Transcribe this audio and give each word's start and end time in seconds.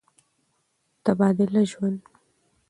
تبادله 1.03 1.61
ژوند 1.71 1.97
دی. 2.03 2.03